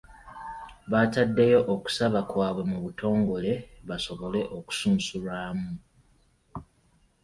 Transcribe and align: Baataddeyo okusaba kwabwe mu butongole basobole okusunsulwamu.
Baataddeyo 0.91 1.59
okusaba 1.73 2.19
kwabwe 2.29 2.63
mu 2.71 2.77
butongole 2.83 3.51
basobole 3.87 4.41
okusunsulwamu. 4.57 5.69